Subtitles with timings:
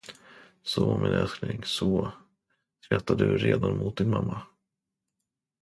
[0.63, 2.11] Så, min älskling, så,
[2.83, 4.41] skrattar du redan mot din mamma.